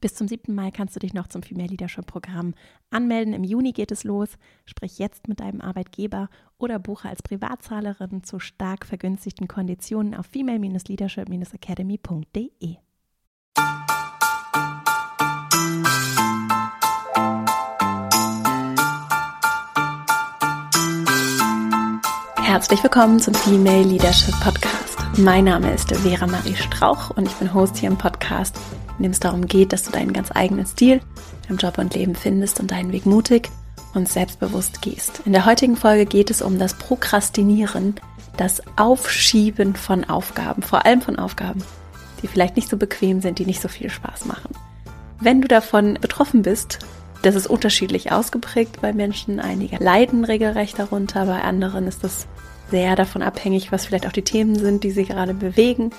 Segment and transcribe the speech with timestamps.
[0.00, 0.54] Bis zum 7.
[0.54, 2.54] Mai kannst du dich noch zum Female Leadership Programm
[2.90, 3.34] anmelden.
[3.34, 4.28] Im Juni geht es los.
[4.64, 12.76] Sprich jetzt mit deinem Arbeitgeber oder buche als Privatzahlerin zu stark vergünstigten Konditionen auf female-leadership-academy.de.
[22.36, 24.96] Herzlich willkommen zum Female Leadership Podcast.
[25.18, 28.56] Mein Name ist Vera Marie Strauch und ich bin Host hier im Podcast,
[28.98, 31.00] in dem es darum geht, dass du deinen ganz eigenen Stil
[31.48, 33.50] im Job und Leben findest und deinen Weg mutig
[33.94, 35.22] und selbstbewusst gehst.
[35.24, 37.94] In der heutigen Folge geht es um das Prokrastinieren,
[38.36, 41.62] das Aufschieben von Aufgaben, vor allem von Aufgaben,
[42.22, 44.50] die vielleicht nicht so bequem sind, die nicht so viel Spaß machen.
[45.20, 46.78] Wenn du davon betroffen bist,
[47.22, 49.40] das ist unterschiedlich ausgeprägt bei Menschen.
[49.40, 52.28] Einige leiden regelrecht darunter, bei anderen ist das
[52.70, 55.90] sehr davon abhängig, was vielleicht auch die Themen sind, die sie gerade bewegen.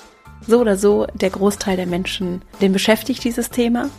[0.48, 3.90] So oder so, der Großteil der Menschen, den beschäftigt dieses Thema.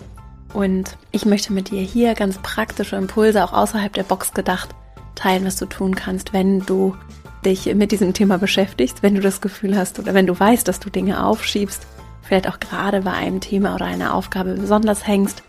[0.53, 4.71] Und ich möchte mit dir hier ganz praktische Impulse, auch außerhalb der Box gedacht,
[5.15, 6.97] teilen, was du tun kannst, wenn du
[7.45, 10.81] dich mit diesem Thema beschäftigst, wenn du das Gefühl hast oder wenn du weißt, dass
[10.81, 11.87] du Dinge aufschiebst,
[12.23, 15.43] vielleicht auch gerade bei einem Thema oder einer Aufgabe besonders hängst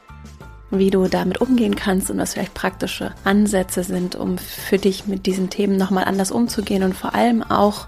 [0.72, 5.26] wie du damit umgehen kannst und was vielleicht praktische Ansätze sind, um für dich mit
[5.26, 7.88] diesen Themen nochmal anders umzugehen und vor allem auch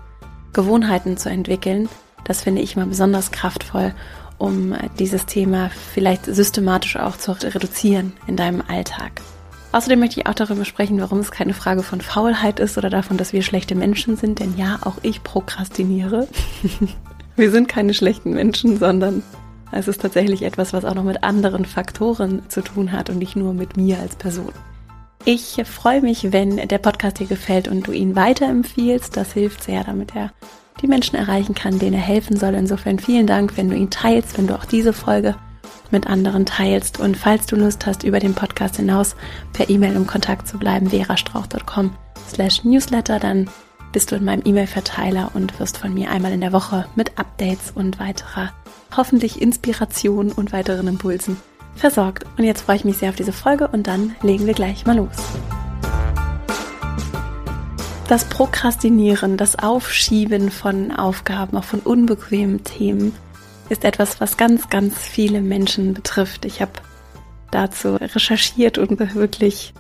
[0.52, 1.90] Gewohnheiten zu entwickeln.
[2.24, 3.94] Das finde ich mal besonders kraftvoll,
[4.38, 9.22] um dieses Thema vielleicht systematisch auch zu reduzieren in deinem Alltag.
[9.72, 13.18] Außerdem möchte ich auch darüber sprechen, warum es keine Frage von Faulheit ist oder davon,
[13.18, 16.28] dass wir schlechte Menschen sind, denn ja, auch ich prokrastiniere.
[17.36, 19.24] wir sind keine schlechten Menschen, sondern
[19.72, 23.36] es ist tatsächlich etwas, was auch noch mit anderen Faktoren zu tun hat und nicht
[23.36, 24.52] nur mit mir als Person.
[25.26, 29.18] Ich freue mich, wenn der Podcast dir gefällt und du ihn weiterempfiehlst.
[29.18, 30.32] Das hilft sehr, damit er
[30.84, 32.54] die Menschen erreichen kann, denen er helfen soll.
[32.54, 35.36] Insofern vielen Dank, wenn du ihn teilst, wenn du auch diese Folge
[35.90, 37.00] mit anderen teilst.
[37.00, 39.16] Und falls du Lust hast, über den Podcast hinaus
[39.54, 41.96] per E-Mail im Kontakt zu bleiben, verastrauch.com
[42.30, 43.50] slash newsletter, dann
[43.94, 47.72] bist du in meinem E-Mail-Verteiler und wirst von mir einmal in der Woche mit Updates
[47.74, 48.52] und weiterer
[48.98, 51.38] hoffentlich Inspiration und weiteren Impulsen
[51.76, 52.26] versorgt.
[52.38, 54.98] Und jetzt freue ich mich sehr auf diese Folge und dann legen wir gleich mal
[54.98, 55.16] los.
[58.10, 63.14] Das Prokrastinieren, das Aufschieben von Aufgaben, auch von unbequemen Themen,
[63.70, 66.44] ist etwas, was ganz, ganz viele Menschen betrifft.
[66.44, 66.74] Ich habe
[67.50, 69.74] dazu recherchiert und wirklich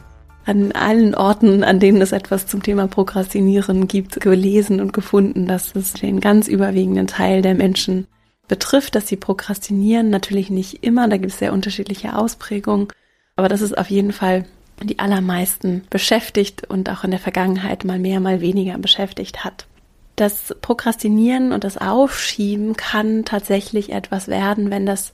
[0.45, 5.75] an allen Orten, an denen es etwas zum Thema Prokrastinieren gibt, gelesen und gefunden, dass
[5.75, 8.07] es den ganz überwiegenden Teil der Menschen
[8.47, 10.09] betrifft, dass sie prokrastinieren.
[10.09, 12.88] Natürlich nicht immer, da gibt es sehr unterschiedliche Ausprägungen,
[13.35, 14.45] aber das ist auf jeden Fall
[14.81, 19.67] die allermeisten beschäftigt und auch in der Vergangenheit mal mehr, mal weniger beschäftigt hat.
[20.16, 25.13] Das Prokrastinieren und das Aufschieben kann tatsächlich etwas werden, wenn das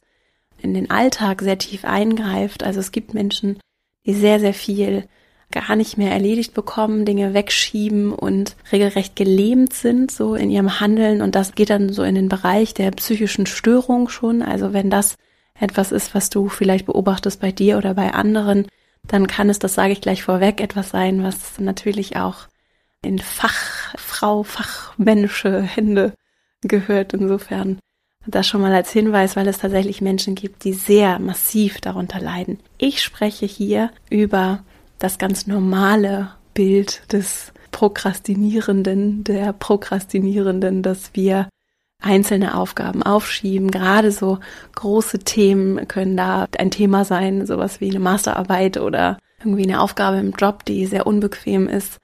[0.62, 2.64] in den Alltag sehr tief eingreift.
[2.64, 3.59] Also es gibt Menschen,
[4.06, 5.06] die sehr, sehr viel
[5.52, 11.22] gar nicht mehr erledigt bekommen, Dinge wegschieben und regelrecht gelähmt sind, so in ihrem Handeln.
[11.22, 14.41] Und das geht dann so in den Bereich der psychischen Störung schon.
[14.41, 15.16] Also wenn das
[15.59, 18.68] etwas ist, was du vielleicht beobachtest bei dir oder bei anderen,
[19.09, 22.47] dann kann es, das sage ich gleich vorweg, etwas sein, was natürlich auch
[23.02, 26.14] in Fachfrau, fachmännische Hände
[26.62, 27.14] gehört.
[27.14, 27.80] Insofern
[28.25, 32.59] das schon mal als Hinweis, weil es tatsächlich Menschen gibt, die sehr massiv darunter leiden.
[32.78, 34.64] Ich spreche hier über
[35.00, 41.50] das ganz normale Bild des Prokrastinierenden, der Prokrastinierenden, dass wir
[42.00, 43.72] einzelne Aufgaben aufschieben.
[43.72, 44.40] Gerade so
[44.76, 50.18] große Themen können da ein Thema sein, sowas wie eine Masterarbeit oder irgendwie eine Aufgabe
[50.18, 52.00] im Job, die sehr unbequem ist,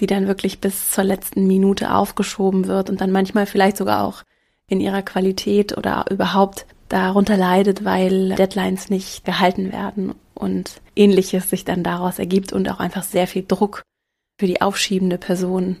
[0.00, 4.22] die dann wirklich bis zur letzten Minute aufgeschoben wird und dann manchmal vielleicht sogar auch
[4.68, 11.64] in ihrer Qualität oder überhaupt darunter leidet, weil Deadlines nicht gehalten werden und ähnliches sich
[11.64, 13.82] dann daraus ergibt und auch einfach sehr viel Druck
[14.38, 15.78] für die aufschiebende Person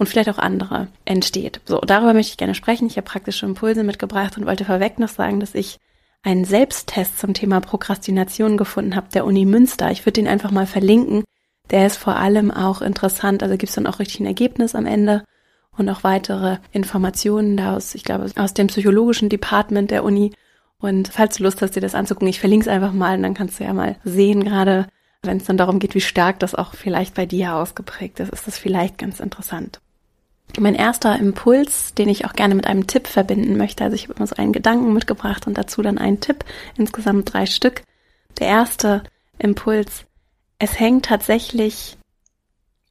[0.00, 1.60] und vielleicht auch andere entsteht.
[1.66, 2.86] So, darüber möchte ich gerne sprechen.
[2.86, 5.78] Ich habe praktische Impulse mitgebracht und wollte vorweg noch sagen, dass ich
[6.22, 9.90] einen Selbsttest zum Thema Prokrastination gefunden habe, der Uni Münster.
[9.90, 11.22] Ich würde den einfach mal verlinken.
[11.70, 14.86] Der ist vor allem auch interessant, also gibt es dann auch richtig ein Ergebnis am
[14.86, 15.22] Ende
[15.76, 20.32] und auch weitere Informationen da aus, ich glaube, aus dem psychologischen Department der Uni
[20.78, 23.34] und falls du Lust hast, dir das anzugucken, ich verlinke es einfach mal und dann
[23.34, 24.86] kannst du ja mal sehen, gerade
[25.22, 28.46] wenn es dann darum geht, wie stark das auch vielleicht bei dir ausgeprägt ist, ist
[28.46, 29.80] das vielleicht ganz interessant.
[30.58, 34.14] Mein erster Impuls, den ich auch gerne mit einem Tipp verbinden möchte, also ich habe
[34.14, 36.44] immer so einen Gedanken mitgebracht und dazu dann einen Tipp,
[36.76, 37.82] insgesamt drei Stück.
[38.38, 39.02] Der erste
[39.38, 40.04] Impuls,
[40.58, 41.96] es hängt tatsächlich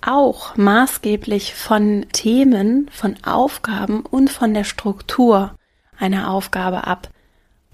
[0.01, 5.55] auch maßgeblich von Themen, von Aufgaben und von der Struktur
[5.97, 7.09] einer Aufgabe ab,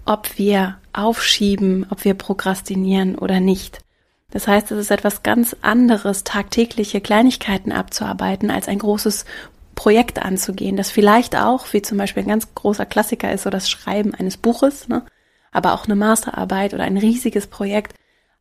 [0.06, 3.80] ob wir aufschieben, ob wir prokrastinieren oder nicht.
[4.32, 9.26] Das heißt, es ist etwas ganz anderes, tagtägliche Kleinigkeiten abzuarbeiten, als ein großes
[9.76, 13.70] Projekt anzugehen, das vielleicht auch, wie zum Beispiel ein ganz großer Klassiker ist, so das
[13.70, 15.04] Schreiben eines Buches, ne?
[15.52, 17.94] aber auch eine Masterarbeit oder ein riesiges Projekt.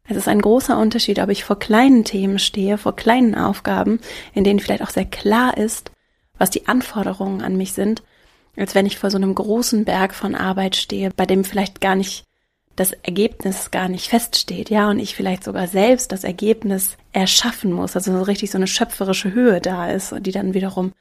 [0.06, 4.00] Es ist ein großer Unterschied, ob ich vor kleinen Themen stehe, vor kleinen Aufgaben,
[4.32, 5.90] in denen vielleicht auch sehr klar ist,
[6.38, 8.02] was die Anforderungen an mich sind,
[8.56, 11.96] als wenn ich vor so einem großen Berg von Arbeit stehe, bei dem vielleicht gar
[11.96, 12.24] nicht
[12.76, 17.94] das Ergebnis gar nicht feststeht, ja, und ich vielleicht sogar selbst das Ergebnis erschaffen muss,
[17.94, 20.92] also so richtig so eine schöpferische Höhe da ist die dann wiederum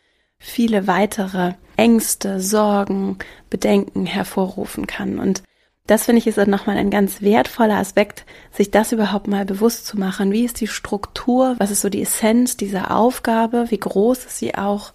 [0.44, 3.18] viele weitere Ängste, Sorgen,
[3.50, 5.18] Bedenken hervorrufen kann.
[5.18, 5.42] Und
[5.88, 9.88] das finde ich ist dann nochmal ein ganz wertvoller Aspekt, sich das überhaupt mal bewusst
[9.88, 10.32] zu machen.
[10.32, 11.56] Wie ist die Struktur?
[11.58, 13.66] Was ist so die Essenz dieser Aufgabe?
[13.70, 14.94] Wie groß ist sie auch?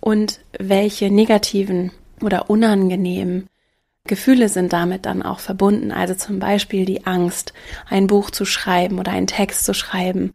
[0.00, 3.48] Und welche negativen oder unangenehmen
[4.04, 5.92] Gefühle sind damit dann auch verbunden.
[5.92, 7.52] Also zum Beispiel die Angst,
[7.88, 10.32] ein Buch zu schreiben oder einen Text zu schreiben,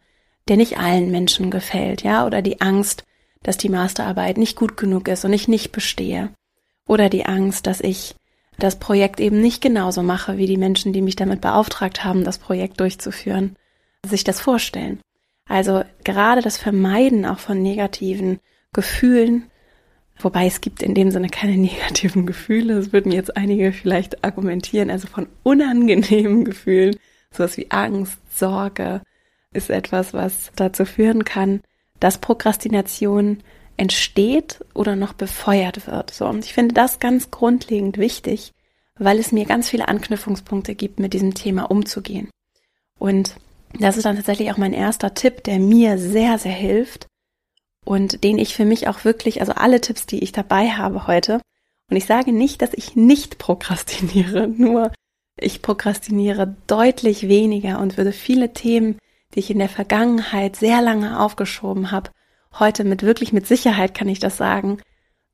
[0.48, 3.04] der nicht allen Menschen gefällt, ja, oder die Angst,
[3.44, 6.30] dass die Masterarbeit nicht gut genug ist und ich nicht bestehe.
[6.88, 8.16] Oder die Angst, dass ich
[8.57, 12.38] das Projekt eben nicht genauso mache, wie die Menschen, die mich damit beauftragt haben, das
[12.38, 13.56] Projekt durchzuführen,
[14.06, 15.00] sich das vorstellen.
[15.48, 18.40] Also gerade das Vermeiden auch von negativen
[18.72, 19.50] Gefühlen,
[20.19, 24.89] wobei es gibt in dem Sinne keine negativen Gefühle, das würden jetzt einige vielleicht argumentieren,
[24.89, 26.96] also von unangenehmen Gefühlen,
[27.31, 29.01] sowas wie Angst, Sorge,
[29.51, 31.62] ist etwas, was dazu führen kann,
[32.04, 33.38] dass Prokrastination
[33.78, 36.12] entsteht oder noch befeuert wird.
[36.12, 38.52] So, und ich finde das ganz grundlegend wichtig,
[39.00, 42.30] weil es mir ganz viele Anknüpfungspunkte gibt, mit diesem Thema umzugehen.
[43.00, 43.38] Und
[43.80, 47.08] das ist dann tatsächlich auch mein erster Tipp, der mir sehr, sehr hilft
[47.86, 51.40] und den ich für mich auch wirklich, also alle Tipps, die ich dabei habe heute,
[51.90, 54.92] und ich sage nicht, dass ich nicht prokrastiniere, nur
[55.40, 58.98] ich prokrastiniere deutlich weniger und würde viele Themen
[59.34, 62.12] die ich in der Vergangenheit sehr lange aufgeschoben habe,
[62.60, 64.80] heute mit wirklich mit Sicherheit kann ich das sagen,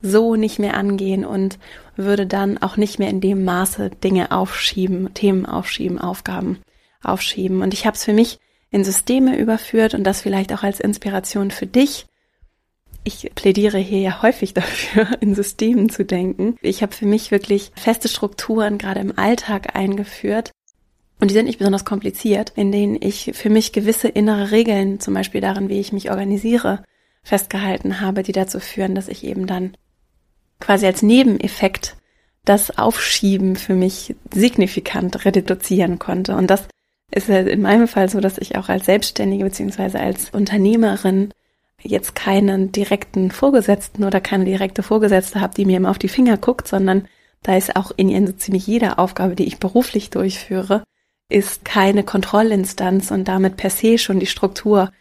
[0.01, 1.59] so nicht mehr angehen und
[1.95, 6.59] würde dann auch nicht mehr in dem Maße Dinge aufschieben, Themen aufschieben, Aufgaben
[7.03, 7.61] aufschieben.
[7.61, 8.39] Und ich habe es für mich
[8.71, 12.05] in Systeme überführt und das vielleicht auch als Inspiration für dich.
[13.03, 16.55] Ich plädiere hier ja häufig dafür, in Systemen zu denken.
[16.61, 20.51] Ich habe für mich wirklich feste Strukturen gerade im Alltag eingeführt,
[21.19, 25.13] und die sind nicht besonders kompliziert, in denen ich für mich gewisse innere Regeln, zum
[25.13, 26.83] Beispiel darin, wie ich mich organisiere,
[27.23, 29.75] festgehalten habe, die dazu führen, dass ich eben dann
[30.59, 31.97] quasi als Nebeneffekt
[32.45, 36.35] das Aufschieben für mich signifikant reduzieren konnte.
[36.35, 36.67] Und das
[37.11, 41.33] ist in meinem Fall so, dass ich auch als Selbstständige beziehungsweise als Unternehmerin
[41.81, 46.37] jetzt keinen direkten Vorgesetzten oder keine direkte Vorgesetzte habe, die mir immer auf die Finger
[46.37, 47.07] guckt, sondern
[47.43, 50.83] da ist auch in so ziemlich jeder Aufgabe, die ich beruflich durchführe,
[51.29, 54.91] ist keine Kontrollinstanz und damit per se schon die Struktur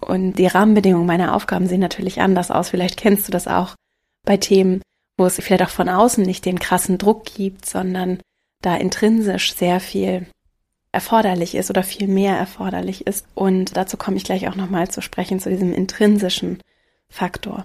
[0.00, 2.70] und die Rahmenbedingungen meiner Aufgaben sehen natürlich anders aus.
[2.70, 3.74] Vielleicht kennst du das auch
[4.24, 4.82] bei Themen,
[5.16, 8.18] wo es vielleicht auch von außen nicht den krassen Druck gibt, sondern
[8.60, 10.26] da intrinsisch sehr viel
[10.90, 13.26] erforderlich ist oder viel mehr erforderlich ist.
[13.34, 16.58] Und dazu komme ich gleich auch nochmal zu sprechen, zu diesem intrinsischen
[17.08, 17.64] Faktor.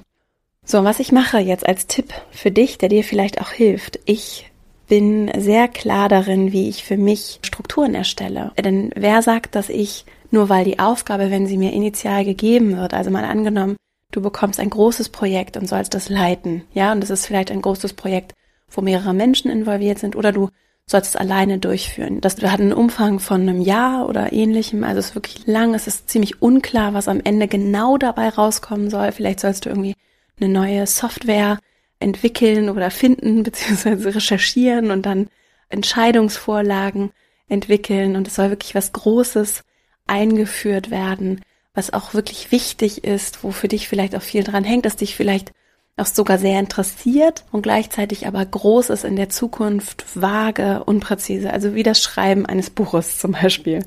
[0.66, 4.00] So, was ich mache jetzt als Tipp für dich, der dir vielleicht auch hilft.
[4.06, 4.52] Ich
[4.94, 8.52] bin sehr klar darin, wie ich für mich Strukturen erstelle.
[8.64, 12.94] Denn wer sagt, dass ich nur weil die Aufgabe, wenn sie mir initial gegeben wird,
[12.94, 13.76] also mal angenommen,
[14.12, 17.64] du bekommst ein großes Projekt und sollst das leiten, ja, und es ist vielleicht ein
[17.64, 18.36] großes Projekt,
[18.70, 20.50] wo mehrere Menschen involviert sind, oder du
[20.86, 22.22] sollst es alleine durchführen.
[22.22, 25.88] Das hat einen Umfang von einem Jahr oder ähnlichem, also es ist wirklich lang, es
[25.88, 29.12] ist ziemlich unklar, was am Ende genau dabei rauskommen soll.
[29.12, 29.96] Vielleicht sollst du irgendwie
[30.40, 31.58] eine neue Software
[32.04, 35.28] entwickeln oder finden beziehungsweise recherchieren und dann
[35.70, 37.12] Entscheidungsvorlagen
[37.48, 39.64] entwickeln und es soll wirklich was Großes
[40.06, 41.42] eingeführt werden,
[41.74, 45.16] was auch wirklich wichtig ist, wo für dich vielleicht auch viel dran hängt, dass dich
[45.16, 45.52] vielleicht
[45.98, 51.76] auch sogar sehr interessiert und gleichzeitig aber groß ist in der Zukunft, vage, unpräzise, also
[51.76, 53.86] wie das Schreiben eines Buches zum Beispiel.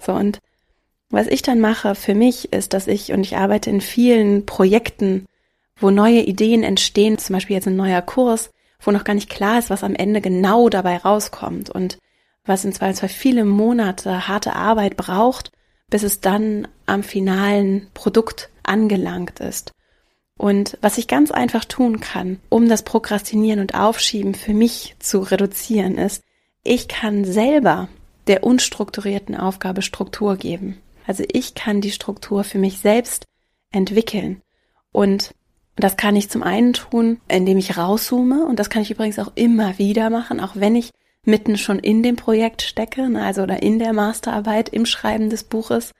[0.00, 0.38] So und
[1.10, 5.26] was ich dann mache für mich ist, dass ich, und ich arbeite in vielen Projekten
[5.76, 8.50] wo neue Ideen entstehen, zum Beispiel jetzt ein neuer Kurs,
[8.80, 11.98] wo noch gar nicht klar ist, was am Ende genau dabei rauskommt und
[12.44, 15.50] was in Zweifelsfall viele Monate harte Arbeit braucht,
[15.88, 19.72] bis es dann am finalen Produkt angelangt ist.
[20.36, 25.20] Und was ich ganz einfach tun kann, um das Prokrastinieren und Aufschieben für mich zu
[25.20, 26.22] reduzieren, ist,
[26.64, 27.88] ich kann selber
[28.26, 30.78] der unstrukturierten Aufgabe Struktur geben.
[31.06, 33.26] Also ich kann die Struktur für mich selbst
[33.70, 34.40] entwickeln.
[34.92, 35.34] Und
[35.76, 39.32] das kann ich zum einen tun, indem ich rauszoome und das kann ich übrigens auch
[39.34, 40.90] immer wieder machen, auch wenn ich
[41.24, 45.44] mitten schon in dem Projekt stecke, ne, also oder in der Masterarbeit, im Schreiben des
[45.44, 45.92] Buches.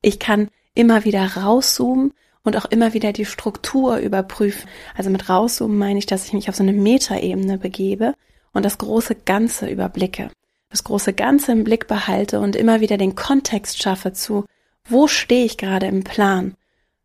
[0.00, 2.12] Ich kann immer wieder rauszoomen
[2.44, 4.68] und auch immer wieder die Struktur überprüfen.
[4.96, 8.14] Also mit rauszoomen meine ich, dass ich mich auf so eine Metaebene begebe
[8.52, 10.30] und das große Ganze überblicke.
[10.70, 14.44] Das große Ganze im Blick behalte und immer wieder den Kontext schaffe zu,
[14.84, 16.54] wo stehe ich gerade im Plan?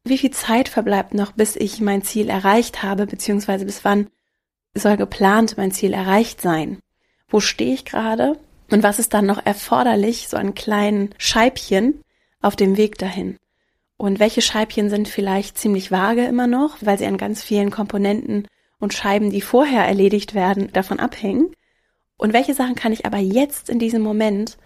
[0.05, 4.07] Wie viel Zeit verbleibt noch, bis ich mein Ziel erreicht habe, beziehungsweise bis wann
[4.73, 6.79] soll geplant mein Ziel erreicht sein?
[7.29, 8.37] Wo stehe ich gerade?
[8.69, 12.01] Und was ist dann noch erforderlich, so ein kleinen Scheibchen
[12.41, 13.37] auf dem Weg dahin?
[13.95, 18.47] Und welche Scheibchen sind vielleicht ziemlich vage immer noch, weil sie an ganz vielen Komponenten
[18.79, 21.55] und Scheiben, die vorher erledigt werden, davon abhängen?
[22.17, 24.57] Und welche Sachen kann ich aber jetzt in diesem Moment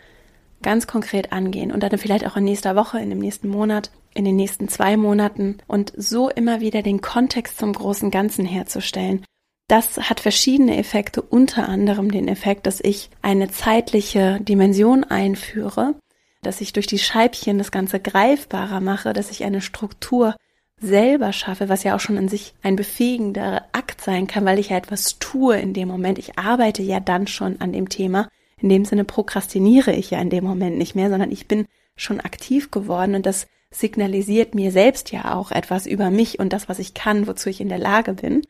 [0.61, 4.25] ganz konkret angehen und dann vielleicht auch in nächster Woche, in dem nächsten Monat, in
[4.25, 9.23] den nächsten zwei Monaten und so immer wieder den Kontext zum großen Ganzen herzustellen.
[9.67, 15.95] Das hat verschiedene Effekte, unter anderem den Effekt, dass ich eine zeitliche Dimension einführe,
[16.41, 20.35] dass ich durch die Scheibchen das Ganze greifbarer mache, dass ich eine Struktur
[20.79, 24.69] selber schaffe, was ja auch schon an sich ein befähigender Akt sein kann, weil ich
[24.69, 26.19] ja etwas tue in dem Moment.
[26.19, 28.29] Ich arbeite ja dann schon an dem Thema.
[28.61, 32.19] In dem Sinne prokrastiniere ich ja in dem Moment nicht mehr, sondern ich bin schon
[32.19, 36.79] aktiv geworden und das signalisiert mir selbst ja auch etwas über mich und das, was
[36.79, 38.41] ich kann, wozu ich in der Lage bin.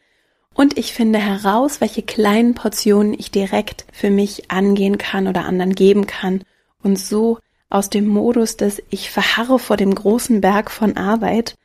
[0.53, 5.75] Und ich finde heraus, welche kleinen Portionen ich direkt für mich angehen kann oder anderen
[5.75, 6.43] geben kann
[6.81, 11.55] und so aus dem Modus des ich verharre vor dem großen Berg von Arbeit,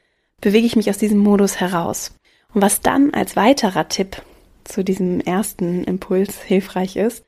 [0.40, 2.12] bewege ich mich aus diesem Modus heraus.
[2.52, 4.20] Und was dann als weiterer Tipp
[4.64, 7.24] zu diesem ersten Impuls hilfreich ist,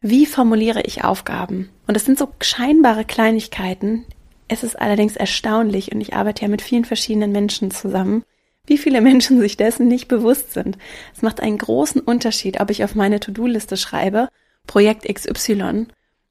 [0.00, 1.68] wie formuliere ich Aufgaben?
[1.86, 4.04] Und das sind so scheinbare Kleinigkeiten.
[4.48, 8.24] Es ist allerdings erstaunlich und ich arbeite ja mit vielen verschiedenen Menschen zusammen,
[8.66, 10.78] wie viele Menschen sich dessen nicht bewusst sind.
[11.14, 14.28] Es macht einen großen Unterschied, ob ich auf meine To-Do-Liste schreibe,
[14.66, 15.86] Projekt XY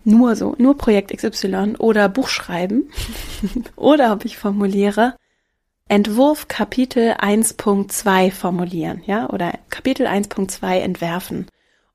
[0.06, 2.90] nur so, nur Projekt XY oder Buch schreiben
[3.76, 5.16] oder ob ich formuliere
[5.88, 11.48] Entwurf Kapitel 1.2 formulieren, ja, oder Kapitel 1.2 entwerfen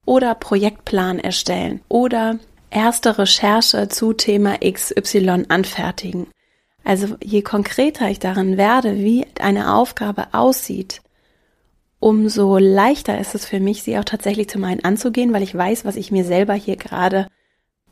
[0.04, 2.38] oder Projektplan erstellen oder
[2.70, 6.26] erste Recherche zu Thema XY anfertigen.
[6.82, 11.00] Also je konkreter ich darin werde, wie eine Aufgabe aussieht,
[11.99, 15.87] umso leichter ist es für mich, sie auch tatsächlich zum einen anzugehen, weil ich weiß,
[15.87, 17.28] was ich mir selber hier gerade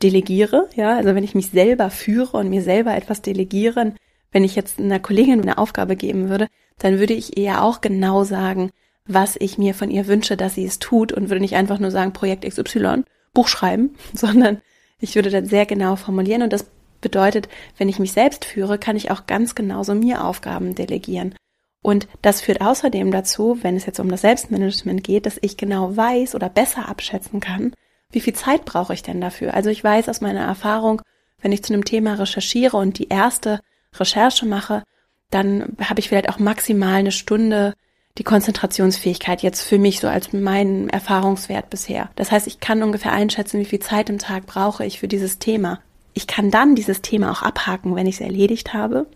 [0.03, 3.95] delegiere, ja, also wenn ich mich selber führe und mir selber etwas delegieren,
[4.31, 8.23] wenn ich jetzt einer Kollegin eine Aufgabe geben würde, dann würde ich eher auch genau
[8.23, 8.71] sagen,
[9.05, 11.91] was ich mir von ihr wünsche, dass sie es tut und würde nicht einfach nur
[11.91, 14.61] sagen, Projekt XY, Buch schreiben, sondern
[14.99, 16.65] ich würde dann sehr genau formulieren und das
[17.01, 21.35] bedeutet, wenn ich mich selbst führe, kann ich auch ganz genauso mir Aufgaben delegieren.
[21.81, 25.95] Und das führt außerdem dazu, wenn es jetzt um das Selbstmanagement geht, dass ich genau
[25.95, 27.73] weiß oder besser abschätzen kann,
[28.09, 29.53] wie viel Zeit brauche ich denn dafür?
[29.53, 31.01] Also ich weiß aus meiner Erfahrung,
[31.41, 33.59] wenn ich zu einem Thema recherchiere und die erste
[33.95, 34.83] Recherche mache,
[35.29, 37.73] dann habe ich vielleicht auch maximal eine Stunde
[38.17, 42.09] die Konzentrationsfähigkeit jetzt für mich so als mein Erfahrungswert bisher.
[42.15, 45.39] Das heißt, ich kann ungefähr einschätzen, wie viel Zeit im Tag brauche ich für dieses
[45.39, 45.79] Thema.
[46.13, 49.07] Ich kann dann dieses Thema auch abhaken, wenn ich es erledigt habe.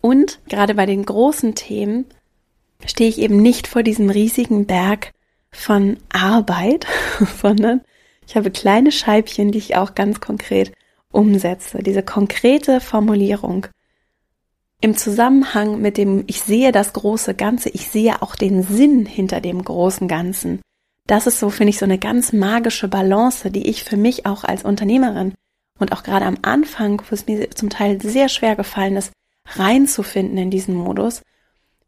[0.00, 2.06] Und gerade bei den großen Themen
[2.86, 5.10] stehe ich eben nicht vor diesem riesigen Berg
[5.50, 6.86] von Arbeit,
[7.42, 7.80] sondern
[8.26, 10.72] ich habe kleine Scheibchen, die ich auch ganz konkret
[11.10, 11.82] umsetze.
[11.82, 13.66] Diese konkrete Formulierung
[14.84, 19.40] im Zusammenhang mit dem Ich sehe das große Ganze, ich sehe auch den Sinn hinter
[19.40, 20.60] dem großen Ganzen.
[21.06, 24.44] Das ist so, finde ich, so eine ganz magische Balance, die ich für mich auch
[24.44, 25.32] als Unternehmerin
[25.78, 29.10] und auch gerade am Anfang, wo es mir zum Teil sehr schwer gefallen ist,
[29.54, 31.22] reinzufinden in diesen Modus,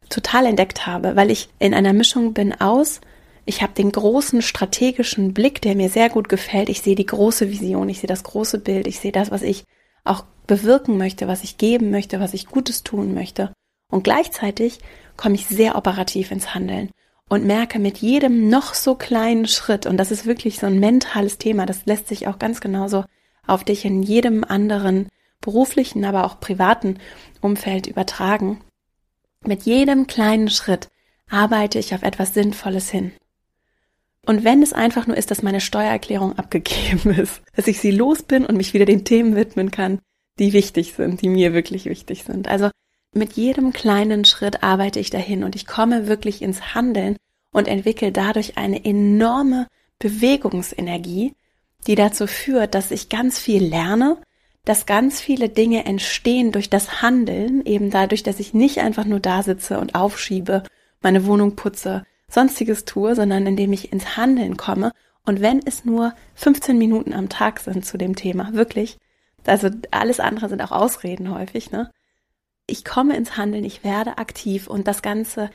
[0.09, 3.03] total entdeckt habe, weil ich in einer Mischung bin aus
[3.49, 6.69] ich habe den großen strategischen Blick, der mir sehr gut gefällt.
[6.69, 9.65] Ich sehe die große Vision, ich sehe das große Bild, ich sehe das, was ich
[10.03, 13.53] auch bewirken möchte, was ich geben möchte, was ich Gutes tun möchte.
[13.91, 14.79] Und gleichzeitig
[15.17, 16.91] komme ich sehr operativ ins Handeln
[17.29, 21.39] und merke mit jedem noch so kleinen Schritt, und das ist wirklich so ein mentales
[21.39, 23.05] Thema, das lässt sich auch ganz genauso
[23.47, 25.09] auf dich in jedem anderen
[25.41, 26.99] beruflichen, aber auch privaten
[27.41, 28.61] Umfeld übertragen.
[29.45, 30.89] Mit jedem kleinen Schritt
[31.31, 33.13] arbeite ich auf etwas Sinnvolles hin.
[34.25, 38.23] Und wenn es einfach nur ist, dass meine Steuererklärung abgegeben ist, dass ich sie los
[38.23, 40.01] bin und mich wieder den Themen widmen kann,
[40.39, 42.49] die wichtig sind, die mir wirklich wichtig sind.
[42.49, 42.71] Also
[43.13, 47.17] mit jedem kleinen Schritt arbeite ich dahin und ich komme wirklich ins Handeln
[47.53, 51.35] und entwickle dadurch eine enorme Bewegungsenergie,
[51.87, 54.19] die dazu führt, dass ich ganz viel lerne,
[54.67, 59.21] dass ganz viele Dinge entstehen durch das Handeln, eben dadurch, dass ich nicht einfach nur
[59.21, 60.65] da sitze und aufschiebe,
[61.01, 64.93] meine Wohnung putze, sonstiges tue, sondern indem ich ins Handeln komme
[65.25, 68.99] Und wenn es nur 15 Minuten am Tag sind zu dem Thema, wirklich,
[69.49, 71.91] also alles andere sind auch Ausreden häufig, ne?
[72.67, 75.51] Ich komme ins Handeln, ich werde aktiv und das Ganze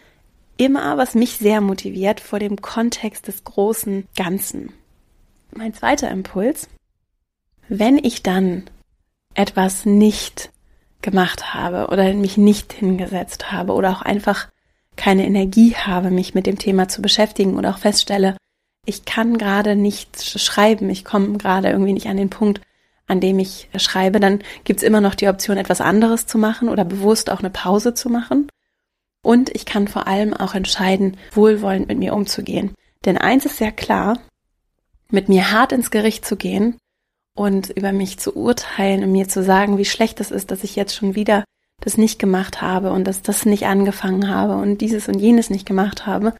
[0.58, 4.74] immer, was mich sehr motiviert, vor dem Kontext des großen Ganzen.
[5.54, 6.70] Mein zweiter Impuls,
[7.68, 8.64] wenn ich dann
[9.34, 10.52] etwas nicht
[11.02, 14.48] gemacht habe oder mich nicht hingesetzt habe oder auch einfach
[14.96, 18.38] keine Energie habe, mich mit dem Thema zu beschäftigen oder auch feststelle,
[18.86, 22.62] ich kann gerade nicht schreiben, ich komme gerade irgendwie nicht an den Punkt,
[23.12, 26.86] an dem ich schreibe, dann gibt's immer noch die Option, etwas anderes zu machen oder
[26.86, 28.48] bewusst auch eine Pause zu machen.
[29.22, 32.74] Und ich kann vor allem auch entscheiden, wohlwollend mit mir umzugehen.
[33.04, 34.18] Denn eins ist sehr klar,
[35.10, 36.78] mit mir hart ins Gericht zu gehen
[37.36, 40.78] und über mich zu urteilen und mir zu sagen, wie schlecht es ist, dass ich
[40.78, 41.44] jetzt schon wieder
[41.82, 45.66] das nicht gemacht habe und dass das nicht angefangen habe und dieses und jenes nicht
[45.66, 46.34] gemacht habe,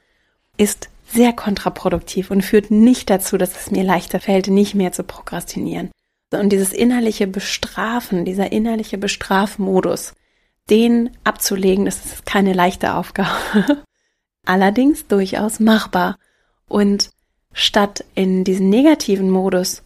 [0.56, 5.04] ist sehr kontraproduktiv und führt nicht dazu, dass es mir leichter fällt, nicht mehr zu
[5.04, 5.92] prokrastinieren.
[6.32, 10.14] Und dieses innerliche Bestrafen, dieser innerliche Bestrafmodus,
[10.70, 13.84] den abzulegen, das ist keine leichte Aufgabe.
[14.46, 16.18] Allerdings durchaus machbar.
[16.68, 17.10] Und
[17.54, 19.84] statt in diesen negativen Modus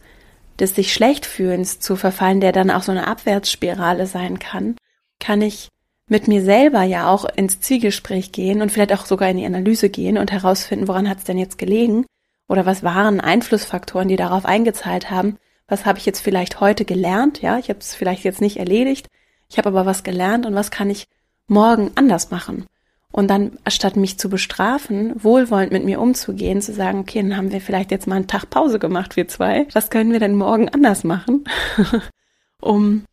[0.58, 4.76] des sich schlecht fühlens zu verfallen, der dann auch so eine Abwärtsspirale sein kann,
[5.18, 5.68] kann ich
[6.08, 9.90] mit mir selber ja auch ins Zwiegespräch gehen und vielleicht auch sogar in die Analyse
[9.90, 12.06] gehen und herausfinden, woran hat es denn jetzt gelegen
[12.48, 15.36] oder was waren Einflussfaktoren, die darauf eingezahlt haben.
[15.68, 17.42] Was habe ich jetzt vielleicht heute gelernt?
[17.42, 19.08] Ja, ich habe es vielleicht jetzt nicht erledigt,
[19.48, 21.06] ich habe aber was gelernt und was kann ich
[21.48, 22.66] morgen anders machen?
[23.12, 27.52] Und dann, statt mich zu bestrafen, wohlwollend mit mir umzugehen, zu sagen, okay, dann haben
[27.52, 29.66] wir vielleicht jetzt mal einen Tag Pause gemacht, wir zwei.
[29.72, 31.44] Was können wir denn morgen anders machen,
[32.60, 33.04] um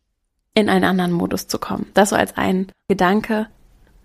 [0.52, 1.86] in einen anderen Modus zu kommen?
[1.94, 3.46] Das so als ein Gedanke,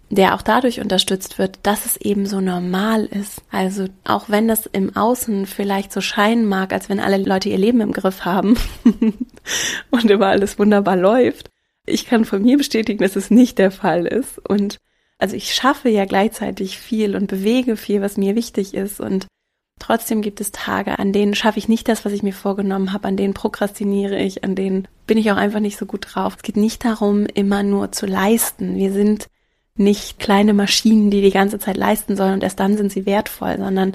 [0.09, 3.41] der auch dadurch unterstützt wird, dass es eben so normal ist.
[3.51, 7.57] Also auch wenn das im Außen vielleicht so scheinen mag, als wenn alle Leute ihr
[7.57, 8.57] Leben im Griff haben
[9.91, 11.49] und immer alles wunderbar läuft.
[11.85, 14.39] Ich kann von mir bestätigen, dass es nicht der Fall ist.
[14.39, 14.77] Und
[15.19, 18.99] also ich schaffe ja gleichzeitig viel und bewege viel, was mir wichtig ist.
[18.99, 19.27] Und
[19.77, 23.07] trotzdem gibt es Tage, an denen schaffe ich nicht das, was ich mir vorgenommen habe,
[23.07, 26.35] an denen prokrastiniere ich, an denen bin ich auch einfach nicht so gut drauf.
[26.37, 28.75] Es geht nicht darum, immer nur zu leisten.
[28.75, 29.27] Wir sind
[29.79, 33.57] nicht kleine Maschinen, die die ganze Zeit leisten sollen und erst dann sind sie wertvoll,
[33.57, 33.93] sondern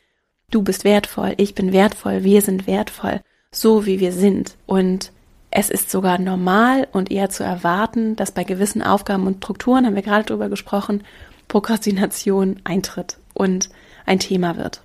[0.50, 3.20] du bist wertvoll, ich bin wertvoll, wir sind wertvoll,
[3.52, 4.56] so wie wir sind.
[4.66, 5.12] Und
[5.50, 9.94] es ist sogar normal und eher zu erwarten, dass bei gewissen Aufgaben und Strukturen, haben
[9.94, 11.04] wir gerade drüber gesprochen,
[11.48, 13.68] Prokrastination eintritt und
[14.06, 14.80] ein Thema wird.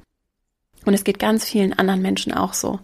[0.86, 2.80] Und es geht ganz vielen anderen Menschen auch so.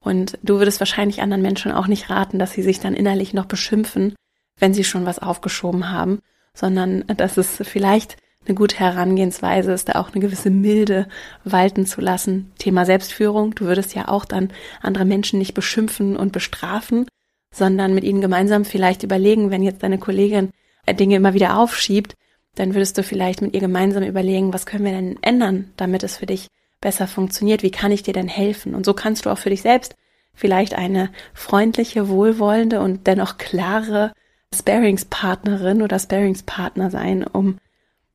[0.00, 3.46] Und du würdest wahrscheinlich anderen Menschen auch nicht raten, dass sie sich dann innerlich noch
[3.46, 4.14] beschimpfen,
[4.58, 6.20] wenn sie schon was aufgeschoben haben,
[6.54, 11.08] sondern dass es vielleicht eine gute Herangehensweise ist, da auch eine gewisse Milde
[11.44, 12.52] walten zu lassen.
[12.58, 13.54] Thema Selbstführung.
[13.54, 14.50] Du würdest ja auch dann
[14.82, 17.06] andere Menschen nicht beschimpfen und bestrafen,
[17.52, 20.50] sondern mit ihnen gemeinsam vielleicht überlegen, wenn jetzt deine Kollegin
[20.86, 22.14] äh, Dinge immer wieder aufschiebt,
[22.54, 26.18] dann würdest du vielleicht mit ihr gemeinsam überlegen, was können wir denn ändern, damit es
[26.18, 26.48] für dich
[26.80, 27.62] besser funktioniert?
[27.62, 28.74] Wie kann ich dir denn helfen?
[28.74, 29.96] Und so kannst du auch für dich selbst
[30.34, 34.12] vielleicht eine freundliche, wohlwollende und dennoch klare
[34.54, 37.58] Sparingspartnerin oder Sparingspartner sein, um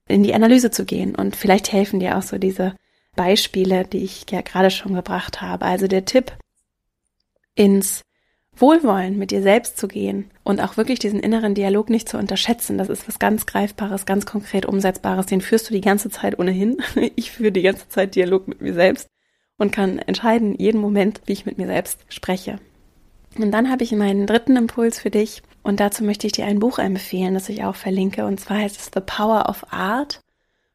[0.08, 1.15] in die Analyse zu gehen.
[1.15, 2.73] Und vielleicht helfen dir auch so diese
[3.15, 5.65] Beispiele, die ich ja gerade schon gebracht habe.
[5.65, 6.34] Also der Tipp,
[7.56, 8.02] ins
[8.56, 12.78] Wohlwollen mit dir selbst zu gehen und auch wirklich diesen inneren Dialog nicht zu unterschätzen.
[12.78, 15.28] Das ist was ganz Greifbares, ganz konkret Umsetzbares.
[15.28, 16.78] Den führst du die ganze Zeit ohnehin.
[17.15, 19.10] Ich führe die ganze Zeit Dialog mit mir selbst
[19.58, 22.60] und kann entscheiden, jeden Moment, wie ich mit mir selbst spreche.
[23.38, 26.60] Und dann habe ich meinen dritten Impuls für dich und dazu möchte ich dir ein
[26.60, 28.25] Buch empfehlen, das ich auch verlinke.
[28.25, 30.19] Und zwar heißt es The Power of Art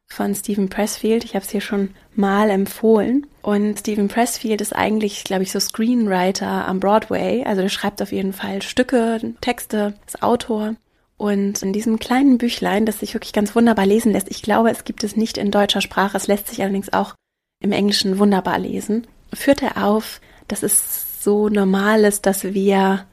[0.07, 1.25] von Stephen Pressfield.
[1.25, 3.27] Ich habe es hier schon mal empfohlen.
[3.41, 7.43] Und Stephen Pressfield ist eigentlich, glaube ich, so Screenwriter am Broadway.
[7.43, 10.75] Also der schreibt auf jeden Fall Stücke, Texte, ist Autor.
[11.17, 14.85] Und in diesem kleinen Büchlein, das sich wirklich ganz wunderbar lesen lässt, ich glaube, es
[14.85, 17.15] gibt es nicht in deutscher Sprache, es lässt sich allerdings auch
[17.61, 23.05] im Englischen wunderbar lesen, führt er auf, dass es so normal ist, dass wir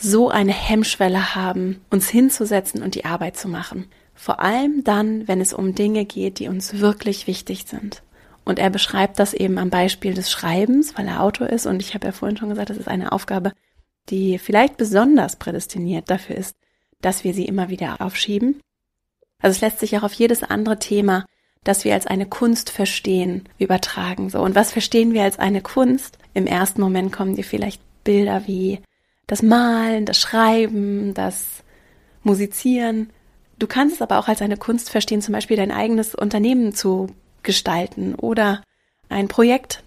[0.00, 3.86] so eine Hemmschwelle haben, uns hinzusetzen und die Arbeit zu machen.
[4.14, 8.02] Vor allem dann, wenn es um Dinge geht, die uns wirklich wichtig sind.
[8.44, 11.66] Und er beschreibt das eben am Beispiel des Schreibens, weil er Autor ist.
[11.66, 13.52] Und ich habe ja vorhin schon gesagt, das ist eine Aufgabe,
[14.08, 16.56] die vielleicht besonders prädestiniert dafür ist,
[17.00, 18.60] dass wir sie immer wieder aufschieben.
[19.40, 21.26] Also es lässt sich auch auf jedes andere Thema,
[21.64, 24.30] das wir als eine Kunst verstehen, übertragen.
[24.30, 24.40] So.
[24.40, 26.18] Und was verstehen wir als eine Kunst?
[26.32, 28.80] Im ersten Moment kommen dir vielleicht Bilder wie
[29.30, 31.62] das Malen, das Schreiben, das
[32.24, 33.10] Musizieren.
[33.60, 37.14] Du kannst es aber auch als eine Kunst verstehen, zum Beispiel dein eigenes Unternehmen zu
[37.44, 38.64] gestalten oder
[39.08, 39.84] ein Projekt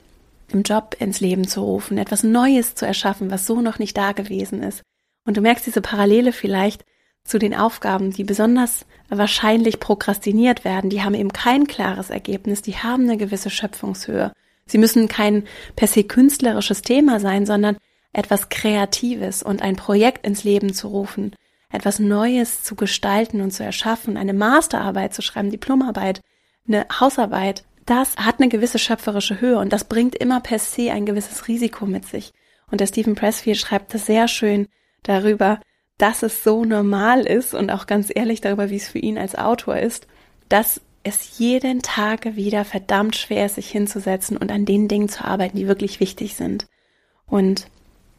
[0.47, 4.13] im Job ins Leben zu rufen, etwas Neues zu erschaffen, was so noch nicht da
[4.13, 4.81] gewesen ist.
[5.25, 6.85] Und du merkst diese Parallele vielleicht
[7.25, 10.89] zu den Aufgaben, die besonders wahrscheinlich prokrastiniert werden.
[10.89, 14.31] Die haben eben kein klares Ergebnis, die haben eine gewisse Schöpfungshöhe.
[14.65, 15.43] Sie müssen kein
[15.75, 17.75] per se künstlerisches Thema sein, sondern
[18.13, 21.35] etwas Kreatives und ein Projekt ins Leben zu rufen,
[21.71, 26.21] etwas Neues zu gestalten und zu erschaffen, eine Masterarbeit zu schreiben, Diplomarbeit,
[26.67, 31.05] eine Hausarbeit, das hat eine gewisse schöpferische Höhe und das bringt immer per se ein
[31.05, 32.31] gewisses Risiko mit sich.
[32.71, 34.67] Und der Stephen Pressfield schreibt das sehr schön
[35.03, 35.59] darüber,
[35.97, 39.35] dass es so normal ist und auch ganz ehrlich darüber, wie es für ihn als
[39.35, 40.07] Autor ist,
[40.49, 45.25] dass es jeden Tag wieder verdammt schwer ist, sich hinzusetzen und an den Dingen zu
[45.25, 46.67] arbeiten, die wirklich wichtig sind.
[47.27, 47.67] Und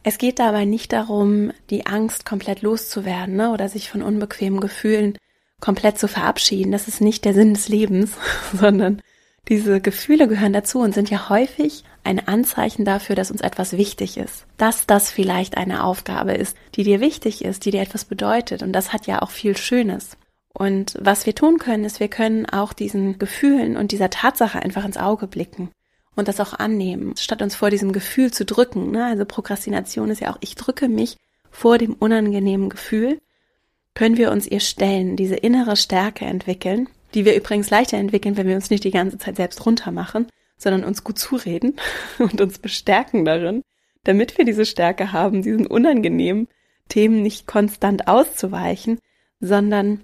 [0.07, 5.17] es geht dabei nicht darum, die Angst komplett loszuwerden ne, oder sich von unbequemen Gefühlen
[5.59, 6.71] komplett zu verabschieden.
[6.71, 8.11] Das ist nicht der Sinn des Lebens,
[8.53, 9.01] sondern
[9.47, 14.17] diese Gefühle gehören dazu und sind ja häufig ein Anzeichen dafür, dass uns etwas wichtig
[14.17, 14.45] ist.
[14.57, 18.61] Dass das vielleicht eine Aufgabe ist, die dir wichtig ist, die dir etwas bedeutet.
[18.61, 20.17] Und das hat ja auch viel Schönes.
[20.53, 24.85] Und was wir tun können, ist, wir können auch diesen Gefühlen und dieser Tatsache einfach
[24.85, 25.71] ins Auge blicken
[26.15, 28.91] und das auch annehmen, statt uns vor diesem Gefühl zu drücken.
[28.91, 29.05] Ne?
[29.05, 31.17] Also Prokrastination ist ja auch, ich drücke mich
[31.51, 33.19] vor dem unangenehmen Gefühl,
[33.93, 38.47] können wir uns ihr stellen, diese innere Stärke entwickeln, die wir übrigens leichter entwickeln, wenn
[38.47, 41.75] wir uns nicht die ganze Zeit selbst runter machen, sondern uns gut zureden
[42.19, 43.63] und uns bestärken darin,
[44.03, 46.47] damit wir diese Stärke haben, diesen unangenehmen
[46.89, 48.99] Themen nicht konstant auszuweichen,
[49.39, 50.01] sondern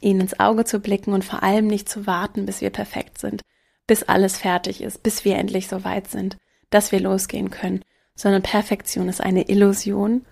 [0.00, 3.42] ihnen ins Auge zu blicken und vor allem nicht zu warten, bis wir perfekt sind,
[3.90, 6.36] bis alles fertig ist, bis wir endlich so weit sind,
[6.70, 7.82] dass wir losgehen können,
[8.14, 10.24] sondern Perfektion ist eine Illusion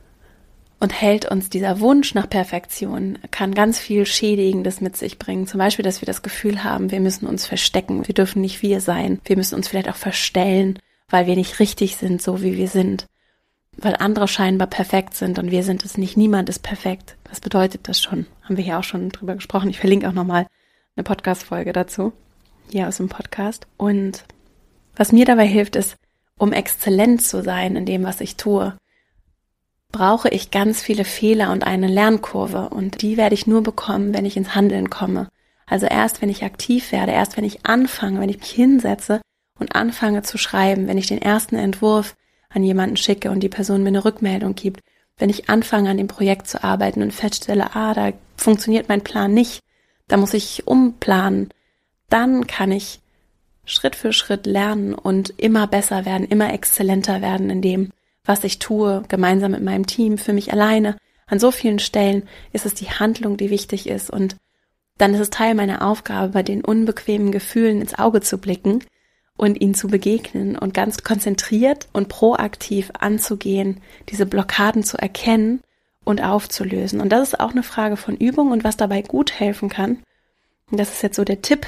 [0.78, 5.48] und hält uns dieser Wunsch nach Perfektion, kann ganz viel Schädigendes mit sich bringen.
[5.48, 8.80] Zum Beispiel, dass wir das Gefühl haben, wir müssen uns verstecken, wir dürfen nicht wir
[8.80, 12.68] sein, wir müssen uns vielleicht auch verstellen, weil wir nicht richtig sind, so wie wir
[12.68, 13.06] sind.
[13.76, 16.16] Weil andere scheinbar perfekt sind und wir sind es nicht.
[16.16, 17.16] Niemand ist perfekt.
[17.28, 18.26] Was bedeutet das schon?
[18.42, 19.68] Haben wir hier auch schon drüber gesprochen.
[19.68, 20.46] Ich verlinke auch nochmal
[20.94, 22.12] eine Podcast-Folge dazu
[22.72, 23.66] hier aus dem Podcast.
[23.76, 24.24] Und
[24.96, 25.96] was mir dabei hilft, ist,
[26.38, 28.76] um exzellent zu sein in dem, was ich tue,
[29.90, 32.68] brauche ich ganz viele Fehler und eine Lernkurve.
[32.68, 35.28] Und die werde ich nur bekommen, wenn ich ins Handeln komme.
[35.66, 39.20] Also erst, wenn ich aktiv werde, erst, wenn ich anfange, wenn ich mich hinsetze
[39.58, 42.14] und anfange zu schreiben, wenn ich den ersten Entwurf
[42.48, 44.80] an jemanden schicke und die Person mir eine Rückmeldung gibt,
[45.18, 49.34] wenn ich anfange, an dem Projekt zu arbeiten und feststelle, ah, da funktioniert mein Plan
[49.34, 49.60] nicht,
[50.06, 51.50] da muss ich umplanen,
[52.08, 53.00] dann kann ich
[53.64, 57.90] Schritt für Schritt lernen und immer besser werden, immer exzellenter werden in dem,
[58.24, 60.96] was ich tue, gemeinsam mit meinem Team, für mich alleine.
[61.26, 64.36] An so vielen Stellen ist es die Handlung, die wichtig ist und
[64.96, 68.84] dann ist es Teil meiner Aufgabe, bei den unbequemen Gefühlen ins Auge zu blicken
[69.36, 75.60] und ihnen zu begegnen und ganz konzentriert und proaktiv anzugehen, diese Blockaden zu erkennen
[76.04, 77.00] und aufzulösen.
[77.00, 80.02] Und das ist auch eine Frage von Übung und was dabei gut helfen kann.
[80.70, 81.66] Und das ist jetzt so der Tipp,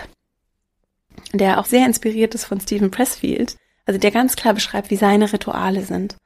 [1.33, 3.57] der auch sehr inspiriert ist von Stephen Pressfield,
[3.87, 6.17] also der ganz klar beschreibt, wie seine Rituale sind.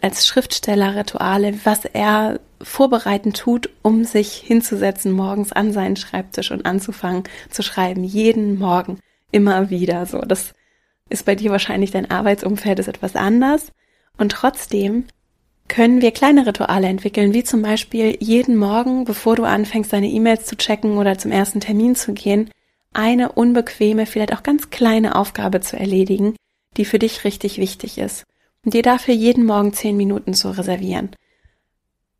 [0.00, 6.66] Als Schriftsteller Rituale, was er vorbereitend tut, um sich hinzusetzen morgens an seinen Schreibtisch und
[6.66, 8.98] anzufangen zu schreiben, jeden Morgen,
[9.30, 10.18] immer wieder so.
[10.18, 10.54] Das
[11.08, 13.72] ist bei dir wahrscheinlich dein Arbeitsumfeld ist etwas anders
[14.18, 15.04] und trotzdem
[15.68, 20.44] können wir kleine Rituale entwickeln, wie zum Beispiel jeden Morgen, bevor du anfängst, deine E-Mails
[20.44, 22.50] zu checken oder zum ersten Termin zu gehen,
[22.92, 26.36] eine unbequeme, vielleicht auch ganz kleine Aufgabe zu erledigen,
[26.76, 28.24] die für dich richtig wichtig ist
[28.64, 31.10] und dir dafür jeden Morgen zehn Minuten zu reservieren.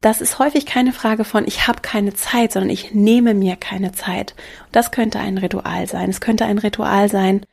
[0.00, 3.92] Das ist häufig keine Frage von ich habe keine Zeit, sondern ich nehme mir keine
[3.92, 4.34] Zeit.
[4.72, 6.10] das könnte ein Ritual sein.
[6.10, 7.46] Es könnte ein Ritual sein,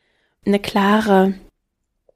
[0.44, 1.34] eine klare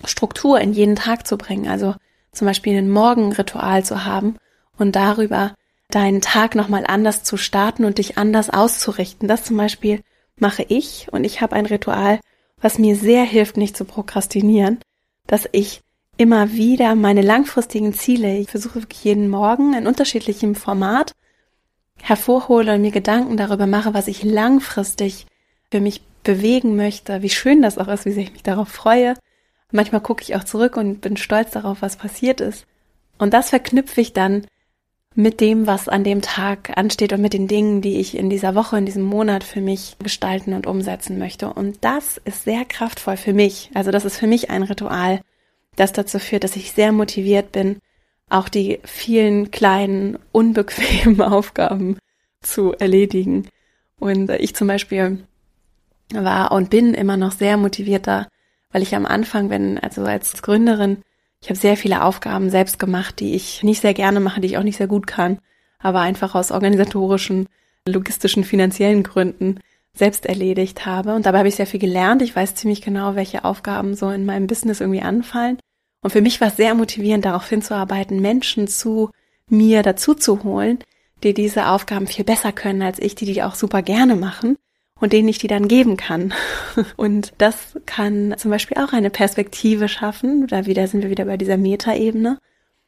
[0.05, 1.69] Struktur in jeden Tag zu bringen.
[1.69, 1.95] Also
[2.33, 4.37] zum Beispiel ein Morgenritual zu haben
[4.77, 5.55] und darüber
[5.89, 9.29] deinen Tag nochmal anders zu starten und dich anders auszurichten.
[9.29, 10.01] Das zum Beispiel
[10.39, 12.21] mache ich und ich habe ein Ritual,
[12.61, 14.79] was mir sehr hilft, nicht zu prokrastinieren,
[15.27, 15.81] dass ich
[16.17, 21.13] immer wieder meine langfristigen Ziele, ich versuche jeden Morgen in unterschiedlichem Format
[22.01, 25.27] hervorhole und mir Gedanken darüber mache, was ich langfristig
[25.71, 29.15] für mich bewegen möchte, wie schön das auch ist, wie sehr ich mich darauf freue.
[29.73, 32.67] Manchmal gucke ich auch zurück und bin stolz darauf, was passiert ist.
[33.19, 34.47] Und das verknüpfe ich dann
[35.15, 38.55] mit dem, was an dem Tag ansteht und mit den Dingen, die ich in dieser
[38.55, 41.53] Woche, in diesem Monat für mich gestalten und umsetzen möchte.
[41.53, 43.71] Und das ist sehr kraftvoll für mich.
[43.75, 45.21] Also das ist für mich ein Ritual,
[45.77, 47.79] das dazu führt, dass ich sehr motiviert bin,
[48.29, 51.99] auch die vielen kleinen, unbequemen Aufgaben
[52.41, 53.49] zu erledigen.
[54.01, 55.25] Und ich zum Beispiel
[56.13, 58.29] war und bin immer noch sehr motivierter,
[58.73, 61.03] weil ich am Anfang, wenn, also als Gründerin,
[61.45, 64.57] ich habe sehr viele Aufgaben selbst gemacht, die ich nicht sehr gerne mache, die ich
[64.57, 65.41] auch nicht sehr gut kann,
[65.79, 67.51] aber einfach aus organisatorischen,
[67.87, 69.61] logistischen, finanziellen Gründen
[69.93, 71.15] selbst erledigt habe.
[71.15, 72.23] Und dabei habe ich sehr viel gelernt.
[72.23, 75.59] Ich weiß ziemlich genau, welche Aufgaben so in meinem Business irgendwie anfallen.
[76.01, 79.11] Und für mich war es sehr motivierend, darauf hinzuarbeiten, Menschen zu
[79.51, 80.79] mir dazu zu holen,
[81.25, 84.57] die diese Aufgaben viel besser können als ich, die die auch super gerne machen
[85.01, 86.33] und denen ich die dann geben kann.
[86.97, 91.37] Und das kann zum Beispiel auch eine Perspektive schaffen, da wieder sind wir wieder bei
[91.37, 92.39] dieser Metaebene,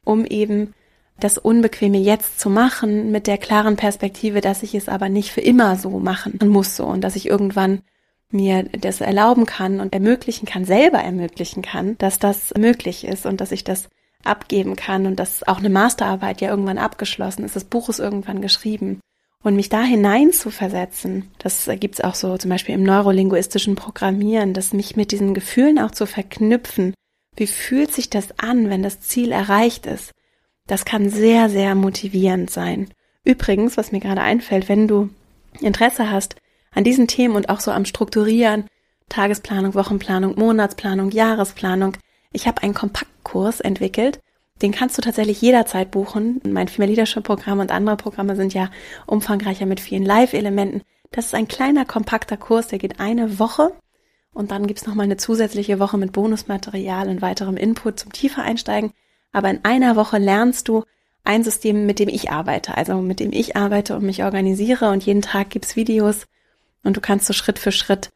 [0.03, 0.73] um eben
[1.19, 5.41] das Unbequeme jetzt zu machen mit der klaren Perspektive, dass ich es aber nicht für
[5.41, 7.81] immer so machen muss so und dass ich irgendwann
[8.29, 13.41] mir das erlauben kann und ermöglichen kann, selber ermöglichen kann, dass das möglich ist und
[13.41, 13.89] dass ich das
[14.23, 18.41] abgeben kann und dass auch eine Masterarbeit ja irgendwann abgeschlossen ist, das Buch ist irgendwann
[18.41, 18.99] geschrieben.
[19.43, 24.53] Und mich da hinein zu versetzen, das gibt's auch so zum Beispiel im neurolinguistischen Programmieren,
[24.53, 26.93] dass mich mit diesen Gefühlen auch zu verknüpfen.
[27.35, 30.11] Wie fühlt sich das an, wenn das Ziel erreicht ist?
[30.65, 32.89] Das kann sehr, sehr motivierend sein.
[33.23, 35.09] Übrigens, was mir gerade einfällt, wenn du
[35.61, 36.35] Interesse hast
[36.71, 38.65] an diesen Themen und auch so am Strukturieren,
[39.09, 41.95] Tagesplanung, Wochenplanung, Monatsplanung, Jahresplanung,
[42.33, 44.19] ich habe einen Kompaktkurs entwickelt,
[44.61, 46.41] den kannst du tatsächlich jederzeit buchen.
[46.47, 48.69] Mein Female Leadership Programm und andere Programme sind ja
[49.05, 50.81] umfangreicher mit vielen Live-Elementen.
[51.11, 53.71] Das ist ein kleiner, kompakter Kurs, der geht eine Woche.
[54.33, 58.43] Und dann gibt's noch mal eine zusätzliche Woche mit Bonusmaterial und weiterem Input zum tiefer
[58.43, 58.91] einsteigen.
[59.31, 60.83] Aber in einer Woche lernst du
[61.23, 64.89] ein System, mit dem ich arbeite, also mit dem ich arbeite und mich organisiere.
[64.91, 66.25] Und jeden Tag gibt's Videos
[66.83, 68.11] und du kannst so Schritt für Schritt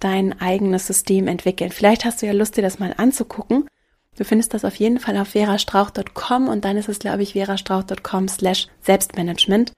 [0.00, 1.70] dein eigenes System entwickeln.
[1.70, 3.68] Vielleicht hast du ja Lust, dir das mal anzugucken.
[4.16, 8.28] Du findest das auf jeden Fall auf verastrauch.com und dann ist es, glaube ich, verastrauch.com
[8.28, 9.72] slash Selbstmanagement.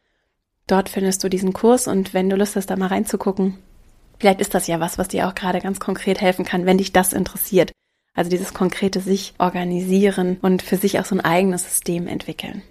[0.66, 3.58] Dort findest du diesen Kurs und wenn du Lust hast, da mal reinzugucken,
[4.18, 6.92] vielleicht ist das ja was, was dir auch gerade ganz konkret helfen kann, wenn dich
[6.92, 7.72] das interessiert.
[8.14, 12.62] Also dieses konkrete sich organisieren und für sich auch so ein eigenes System entwickeln.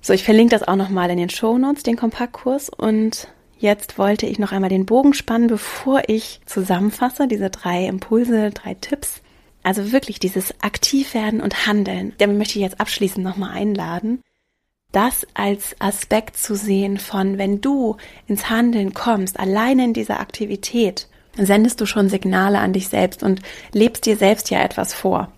[0.00, 4.26] So, ich verlinke das auch nochmal in den Show Notes, den Kompaktkurs und Jetzt wollte
[4.26, 9.22] ich noch einmal den Bogen spannen, bevor ich zusammenfasse, diese drei Impulse, drei Tipps.
[9.66, 12.12] Also wirklich dieses Aktivwerden und Handeln.
[12.18, 14.22] Damit möchte ich jetzt abschließend nochmal einladen,
[14.92, 17.96] das als Aspekt zu sehen von, wenn du
[18.28, 23.42] ins Handeln kommst, alleine in dieser Aktivität, sendest du schon Signale an dich selbst und
[23.72, 25.32] lebst dir selbst ja etwas vor.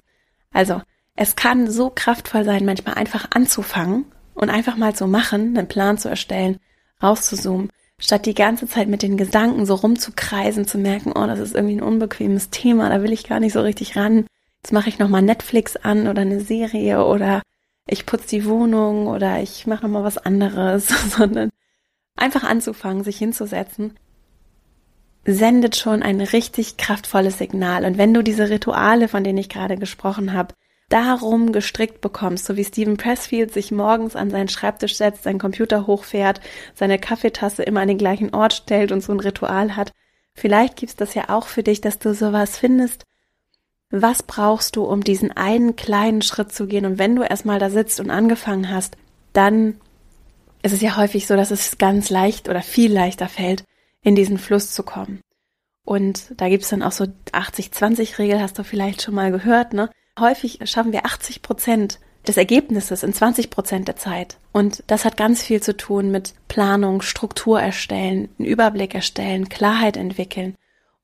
[0.52, 0.82] Also,
[1.14, 5.96] es kann so kraftvoll sein, manchmal einfach anzufangen und einfach mal zu machen, einen Plan
[5.96, 6.58] zu erstellen,
[7.02, 11.54] rauszuzoomen statt die ganze Zeit mit den Gedanken so rumzukreisen, zu merken, oh, das ist
[11.54, 14.26] irgendwie ein unbequemes Thema, da will ich gar nicht so richtig ran.
[14.62, 17.42] Jetzt mache ich nochmal Netflix an oder eine Serie oder
[17.86, 21.50] ich putze die Wohnung oder ich mache nochmal was anderes, sondern
[22.16, 23.94] einfach anzufangen, sich hinzusetzen,
[25.24, 27.84] sendet schon ein richtig kraftvolles Signal.
[27.84, 30.54] Und wenn du diese Rituale, von denen ich gerade gesprochen habe,
[30.88, 35.86] darum gestrickt bekommst, so wie Stephen Pressfield sich morgens an seinen Schreibtisch setzt, seinen Computer
[35.86, 36.40] hochfährt,
[36.74, 39.92] seine Kaffeetasse immer an den gleichen Ort stellt und so ein Ritual hat.
[40.34, 43.04] Vielleicht gibt's das ja auch für dich, dass du sowas findest.
[43.90, 46.86] Was brauchst du, um diesen einen kleinen Schritt zu gehen?
[46.86, 48.96] Und wenn du erstmal da sitzt und angefangen hast,
[49.32, 49.80] dann
[50.62, 53.64] ist es ja häufig so, dass es ganz leicht oder viel leichter fällt,
[54.02, 55.20] in diesen Fluss zu kommen.
[55.84, 59.90] Und da gibt's dann auch so 80-20-Regel, hast du vielleicht schon mal gehört, ne?
[60.20, 64.38] Häufig schaffen wir 80 Prozent des Ergebnisses in 20 Prozent der Zeit.
[64.52, 69.96] Und das hat ganz viel zu tun mit Planung, Struktur erstellen, einen Überblick erstellen, Klarheit
[69.96, 70.56] entwickeln.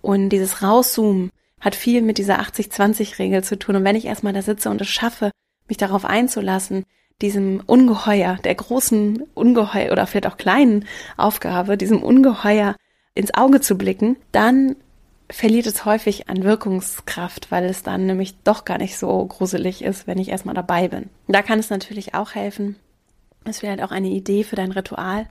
[0.02, 3.76] Und dieses Rauszoomen hat viel mit dieser 80-20-Regel zu tun.
[3.76, 5.30] Und wenn ich erstmal da sitze und es schaffe,
[5.66, 6.84] mich darauf einzulassen,
[7.22, 10.84] diesem Ungeheuer, der großen Ungeheuer oder vielleicht auch kleinen
[11.16, 12.76] Aufgabe, diesem Ungeheuer
[13.14, 14.76] ins Auge zu blicken, dann
[15.30, 20.06] verliert es häufig an Wirkungskraft, weil es dann nämlich doch gar nicht so gruselig ist,
[20.06, 21.08] wenn ich erstmal dabei bin.
[21.28, 22.76] Da kann es natürlich auch helfen.
[23.44, 25.26] Das wäre halt auch eine Idee für dein Ritual,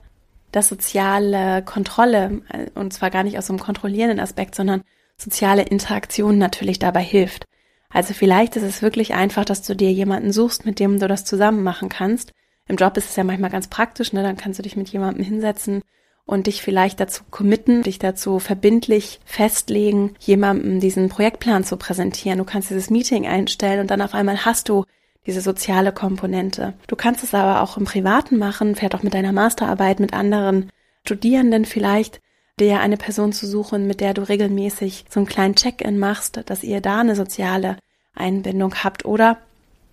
[0.52, 4.82] dass soziale Kontrolle, äh, und zwar gar nicht aus so einem kontrollierenden Aspekt, sondern
[5.16, 7.44] soziale Interaktion natürlich dabei hilft.
[7.88, 11.24] Also vielleicht ist es wirklich einfach, dass du dir jemanden suchst, mit dem du das
[11.24, 12.32] zusammen machen kannst.
[12.66, 14.22] Im Job ist es ja manchmal ganz praktisch, ne?
[14.22, 15.82] Dann kannst du dich mit jemandem hinsetzen
[16.26, 22.38] und dich vielleicht dazu committen, dich dazu verbindlich festlegen, jemandem diesen Projektplan zu präsentieren.
[22.38, 24.84] Du kannst dieses Meeting einstellen und dann auf einmal hast du
[25.26, 26.74] diese soziale Komponente.
[26.86, 30.70] Du kannst es aber auch im Privaten machen, vielleicht auch mit deiner Masterarbeit, mit anderen
[31.04, 32.20] Studierenden vielleicht,
[32.58, 36.62] dir eine Person zu suchen, mit der du regelmäßig so einen kleinen Check-in machst, dass
[36.62, 37.78] ihr da eine soziale
[38.14, 39.38] Einbindung habt oder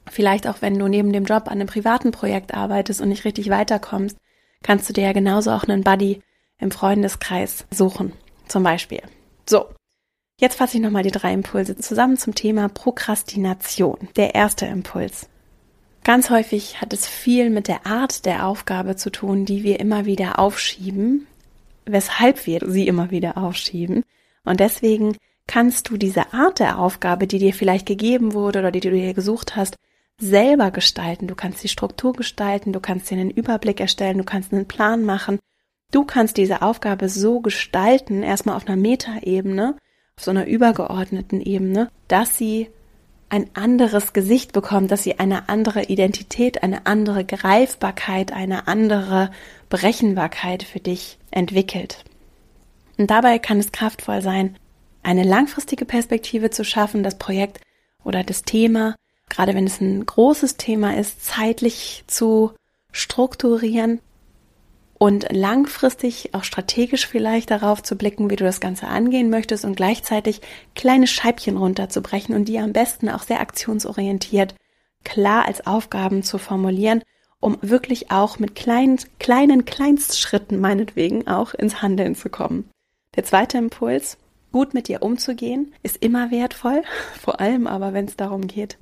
[0.09, 3.49] vielleicht auch, wenn du neben dem Job an einem privaten Projekt arbeitest und nicht richtig
[3.49, 4.17] weiterkommst,
[4.63, 6.21] kannst du dir ja genauso auch einen Buddy
[6.59, 8.13] im Freundeskreis suchen,
[8.47, 9.01] zum Beispiel.
[9.49, 9.65] So.
[10.39, 14.07] Jetzt fasse ich nochmal die drei Impulse zusammen zum Thema Prokrastination.
[14.15, 15.27] Der erste Impuls.
[16.03, 20.05] Ganz häufig hat es viel mit der Art der Aufgabe zu tun, die wir immer
[20.05, 21.27] wieder aufschieben,
[21.85, 24.03] weshalb wir sie immer wieder aufschieben.
[24.43, 28.79] Und deswegen kannst du diese Art der Aufgabe, die dir vielleicht gegeben wurde oder die
[28.79, 29.75] du dir gesucht hast,
[30.21, 31.27] selber gestalten.
[31.27, 35.03] Du kannst die Struktur gestalten, du kannst dir einen Überblick erstellen, du kannst einen Plan
[35.03, 35.39] machen.
[35.91, 39.75] Du kannst diese Aufgabe so gestalten, erstmal auf einer Metaebene,
[40.17, 42.69] auf so einer übergeordneten Ebene, dass sie
[43.27, 49.31] ein anderes Gesicht bekommt, dass sie eine andere Identität, eine andere Greifbarkeit, eine andere
[49.69, 52.03] Berechenbarkeit für dich entwickelt.
[52.97, 54.57] Und dabei kann es kraftvoll sein,
[55.01, 57.61] eine langfristige Perspektive zu schaffen, das Projekt
[58.03, 58.95] oder das Thema,
[59.31, 62.51] gerade wenn es ein großes Thema ist, zeitlich zu
[62.91, 63.99] strukturieren
[64.99, 69.75] und langfristig auch strategisch vielleicht darauf zu blicken, wie du das Ganze angehen möchtest und
[69.75, 70.41] gleichzeitig
[70.75, 74.53] kleine Scheibchen runterzubrechen und die am besten auch sehr aktionsorientiert
[75.03, 77.01] klar als Aufgaben zu formulieren,
[77.39, 82.69] um wirklich auch mit kleinen, kleinen Kleinstschritten meinetwegen auch ins Handeln zu kommen.
[83.15, 84.17] Der zweite Impuls,
[84.51, 86.83] gut mit dir umzugehen, ist immer wertvoll,
[87.19, 88.77] vor allem aber, wenn es darum geht,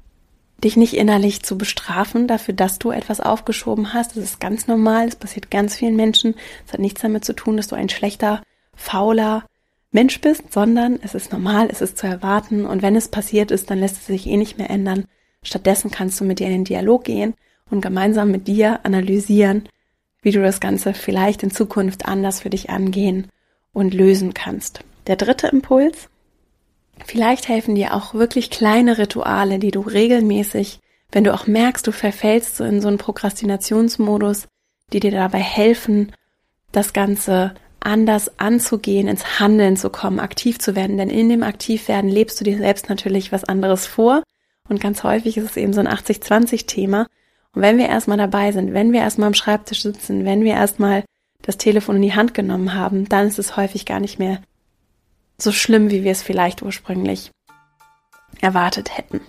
[0.63, 4.15] dich nicht innerlich zu bestrafen dafür, dass du etwas aufgeschoben hast.
[4.15, 6.35] Das ist ganz normal, das passiert ganz vielen Menschen.
[6.65, 8.41] Es hat nichts damit zu tun, dass du ein schlechter,
[8.75, 9.45] fauler
[9.91, 13.71] Mensch bist, sondern es ist normal, es ist zu erwarten und wenn es passiert ist,
[13.71, 15.05] dann lässt es sich eh nicht mehr ändern.
[15.41, 17.33] Stattdessen kannst du mit dir in den Dialog gehen
[17.71, 19.67] und gemeinsam mit dir analysieren,
[20.21, 23.27] wie du das Ganze vielleicht in Zukunft anders für dich angehen
[23.73, 24.81] und lösen kannst.
[25.07, 26.09] Der dritte Impuls,
[27.05, 30.79] Vielleicht helfen dir auch wirklich kleine Rituale, die du regelmäßig,
[31.11, 34.47] wenn du auch merkst, du verfällst so in so einen Prokrastinationsmodus,
[34.93, 36.11] die dir dabei helfen,
[36.71, 40.97] das Ganze anders anzugehen, ins Handeln zu kommen, aktiv zu werden.
[40.97, 44.23] Denn in dem Aktivwerden lebst du dir selbst natürlich was anderes vor.
[44.67, 47.07] Und ganz häufig ist es eben so ein 80-20-Thema.
[47.55, 51.03] Und wenn wir erstmal dabei sind, wenn wir erstmal am Schreibtisch sitzen, wenn wir erstmal
[51.41, 54.41] das Telefon in die Hand genommen haben, dann ist es häufig gar nicht mehr
[55.41, 57.31] so schlimm, wie wir es vielleicht ursprünglich
[58.41, 59.21] erwartet hätten.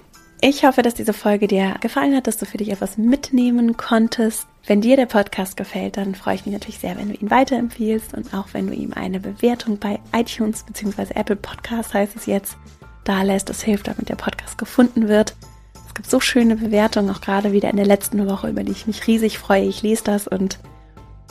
[0.42, 4.46] Ich hoffe, dass diese Folge dir gefallen hat, dass du für dich etwas mitnehmen konntest.
[4.66, 8.14] Wenn dir der Podcast gefällt, dann freue ich mich natürlich sehr, wenn du ihn weiterempfiehlst
[8.14, 11.12] und auch wenn du ihm eine Bewertung bei iTunes bzw.
[11.14, 12.56] Apple Podcast heißt es jetzt
[13.04, 13.50] da lässt.
[13.50, 15.36] Das hilft, damit der Podcast gefunden wird.
[15.86, 18.86] Es gibt so schöne Bewertungen, auch gerade wieder in der letzten Woche, über die ich
[18.86, 19.64] mich riesig freue.
[19.64, 20.58] Ich lese das und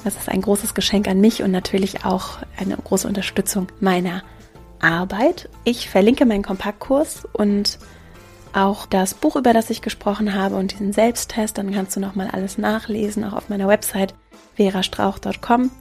[0.03, 4.21] das ist ein großes Geschenk an mich und natürlich auch eine große Unterstützung meiner
[4.81, 5.49] Arbeit.
[5.63, 7.79] Ich verlinke meinen Kompaktkurs und
[8.53, 11.57] auch das Buch, über das ich gesprochen habe und diesen Selbsttest.
[11.57, 14.13] Dann kannst du nochmal alles nachlesen, auch auf meiner Website
[14.55, 15.71] verastrauch.com.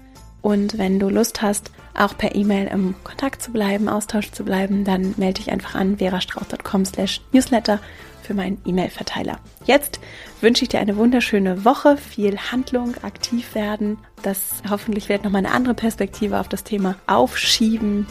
[0.41, 4.85] Und wenn du Lust hast, auch per E-Mail im Kontakt zu bleiben, Austausch zu bleiben,
[4.85, 7.81] dann melde dich einfach an verastrauch.com slash newsletter
[8.23, 9.39] für meinen E-Mail-Verteiler.
[9.65, 10.01] Jetzt
[10.41, 13.99] wünsche ich dir eine wunderschöne Woche, viel Handlung, aktiv werden.
[14.23, 18.07] Das hoffentlich wird nochmal eine andere Perspektive auf das Thema Aufschieben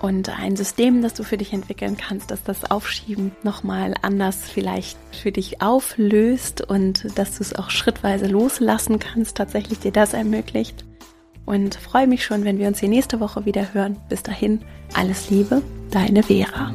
[0.00, 4.98] und ein System, das du für dich entwickeln kannst, dass das Aufschieben nochmal anders vielleicht
[5.12, 10.84] für dich auflöst und dass du es auch schrittweise loslassen kannst, tatsächlich dir das ermöglicht.
[11.44, 13.96] Und freue mich schon, wenn wir uns die nächste Woche wieder hören.
[14.08, 14.60] Bis dahin,
[14.94, 16.72] alles Liebe, deine Vera.